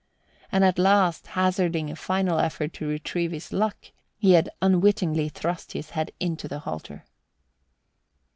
[0.51, 3.77] And at last, hazarding a final effort to retrieve his luck,
[4.17, 7.05] he had unwittingly thrust his head into the halter.